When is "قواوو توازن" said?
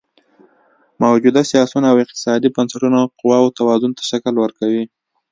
3.19-3.91